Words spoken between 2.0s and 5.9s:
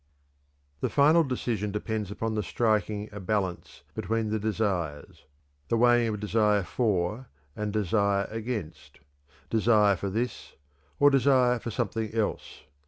upon the striking a balance between the desires, the